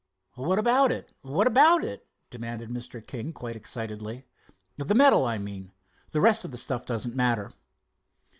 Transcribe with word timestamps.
"What 0.33 0.57
about 0.57 0.91
it—what 0.91 1.45
about 1.45 1.83
it?" 1.83 2.07
demanded 2.31 2.71
Mr. 2.71 3.05
King 3.05 3.33
quite 3.33 3.55
excitedly. 3.55 4.25
"The 4.75 4.95
medal, 4.95 5.27
I 5.27 5.37
mean. 5.37 5.73
The 6.09 6.21
rest 6.21 6.43
of 6.43 6.49
the 6.49 6.57
stuff 6.57 6.87
doesn't 6.87 7.15
matter." 7.15 7.51